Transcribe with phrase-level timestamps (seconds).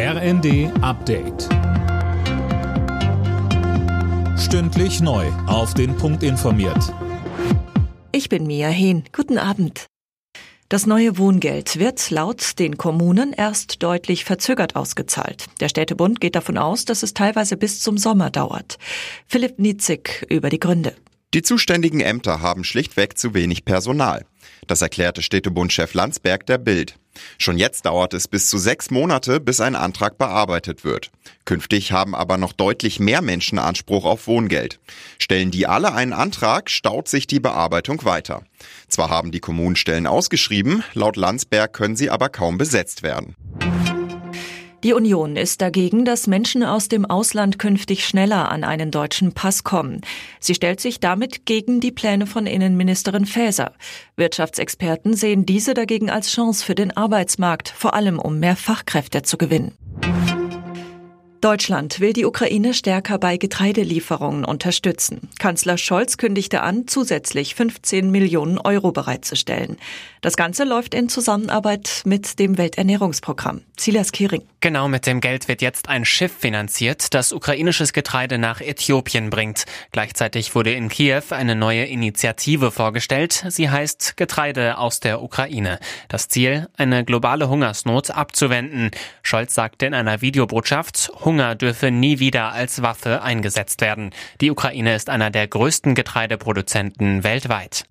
[0.00, 1.48] RND Update.
[4.38, 5.26] Stündlich neu.
[5.48, 6.94] Auf den Punkt informiert.
[8.12, 9.02] Ich bin Mia Hehn.
[9.12, 9.86] Guten Abend.
[10.68, 15.46] Das neue Wohngeld wird laut den Kommunen erst deutlich verzögert ausgezahlt.
[15.58, 18.78] Der Städtebund geht davon aus, dass es teilweise bis zum Sommer dauert.
[19.26, 20.94] Philipp Nitzig über die Gründe.
[21.34, 24.24] Die zuständigen Ämter haben schlichtweg zu wenig Personal.
[24.68, 26.94] Das erklärte Städtebundchef Landsberg der Bild.
[27.38, 31.10] Schon jetzt dauert es bis zu sechs Monate, bis ein Antrag bearbeitet wird.
[31.44, 34.78] Künftig haben aber noch deutlich mehr Menschen Anspruch auf Wohngeld.
[35.18, 38.42] Stellen die alle einen Antrag, staut sich die Bearbeitung weiter.
[38.88, 43.34] Zwar haben die Kommunen Stellen ausgeschrieben, laut Landsberg können sie aber kaum besetzt werden.
[44.84, 49.64] Die Union ist dagegen, dass Menschen aus dem Ausland künftig schneller an einen deutschen Pass
[49.64, 50.02] kommen.
[50.38, 53.72] Sie stellt sich damit gegen die Pläne von Innenministerin Faeser.
[54.14, 59.36] Wirtschaftsexperten sehen diese dagegen als Chance für den Arbeitsmarkt, vor allem um mehr Fachkräfte zu
[59.36, 59.72] gewinnen.
[61.40, 65.28] Deutschland will die Ukraine stärker bei Getreidelieferungen unterstützen.
[65.38, 69.76] Kanzler Scholz kündigte an, zusätzlich 15 Millionen Euro bereitzustellen.
[70.20, 73.60] Das Ganze läuft in Zusammenarbeit mit dem Welternährungsprogramm.
[73.78, 74.42] Silas Kiring.
[74.60, 79.64] Genau mit dem Geld wird jetzt ein Schiff finanziert, das ukrainisches Getreide nach Äthiopien bringt.
[79.92, 83.44] Gleichzeitig wurde in Kiew eine neue Initiative vorgestellt.
[83.48, 85.78] Sie heißt Getreide aus der Ukraine.
[86.08, 88.90] Das Ziel, eine globale Hungersnot abzuwenden.
[89.22, 94.12] Scholz sagte in einer Videobotschaft, Hunger dürfe nie wieder als Waffe eingesetzt werden.
[94.40, 97.84] Die Ukraine ist einer der größten Getreideproduzenten weltweit.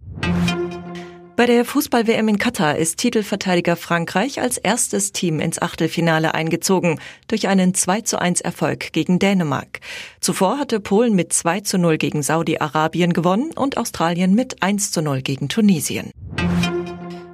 [1.36, 7.48] Bei der Fußball-WM in Katar ist Titelverteidiger Frankreich als erstes Team ins Achtelfinale eingezogen durch
[7.48, 9.82] einen 2 zu 1 Erfolg gegen Dänemark.
[10.20, 15.04] Zuvor hatte Polen mit 2 zu 0 gegen Saudi-Arabien gewonnen und Australien mit 1 zu
[15.04, 16.10] 0 gegen Tunesien.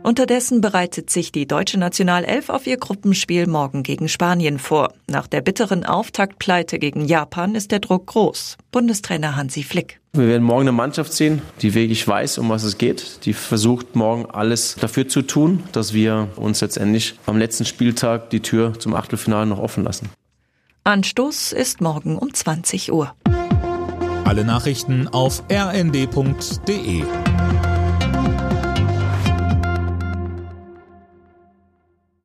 [0.04, 4.94] Unterdessen bereitet sich die deutsche Nationalelf auf ihr Gruppenspiel morgen gegen Spanien vor.
[5.08, 8.58] Nach der bitteren Auftaktpleite gegen Japan ist der Druck groß.
[8.72, 10.02] Bundestrainer Hansi Flick.
[10.12, 13.96] Wir werden morgen eine Mannschaft sehen, die wirklich weiß, um was es geht, die versucht
[13.96, 18.96] morgen alles dafür zu tun, dass wir uns letztendlich am letzten Spieltag die Tür zum
[18.96, 20.10] Achtelfinale noch offen lassen.
[20.84, 23.16] Anstoß ist morgen um 20 Uhr.
[24.26, 27.04] Alle Nachrichten auf rnd.de